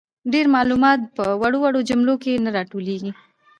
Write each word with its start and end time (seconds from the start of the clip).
ډیر 0.33 0.45
معلومات 0.55 0.99
په 1.17 1.23
وړو 1.41 1.57
وړو 1.61 1.79
جملو 1.89 2.13
کي 2.23 2.33
نه 2.45 2.49
راټولیږي. 2.57 3.11